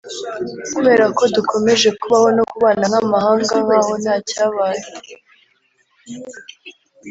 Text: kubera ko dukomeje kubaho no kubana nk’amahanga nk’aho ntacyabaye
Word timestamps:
kubera 0.73 1.05
ko 1.17 1.23
dukomeje 1.35 1.89
kubaho 1.99 2.27
no 2.35 2.43
kubana 2.51 2.85
nk’amahanga 2.91 3.53
nk’aho 3.65 3.91
ntacyabaye 4.01 4.83